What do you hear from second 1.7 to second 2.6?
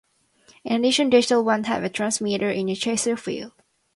a transmitter